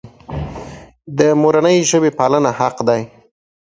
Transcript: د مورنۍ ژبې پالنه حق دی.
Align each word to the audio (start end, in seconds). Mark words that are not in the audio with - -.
د 1.17 1.19
مورنۍ 1.41 1.77
ژبې 1.89 2.11
پالنه 2.17 2.51
حق 2.59 2.75
دی. 2.87 3.01